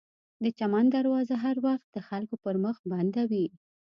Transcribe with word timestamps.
د 0.43 0.45
چمن 0.59 0.85
دروازه 0.95 1.35
هر 1.43 1.57
وخت 1.67 1.87
د 1.91 1.97
خلکو 2.07 2.35
پر 2.43 2.55
مخ 2.63 2.77
بنده 2.91 3.23
وي. 3.31 3.45